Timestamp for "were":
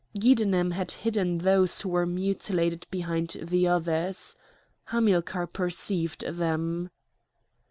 1.89-2.07